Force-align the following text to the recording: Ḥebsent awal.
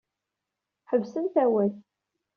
Ḥebsent 0.89 1.35
awal. 1.43 1.73